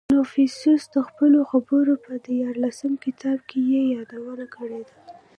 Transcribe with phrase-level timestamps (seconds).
[0.09, 4.95] •کنفوسیوس د خپلو خبرو په دیارلسم کتاب کې یې یادونه کړې ده.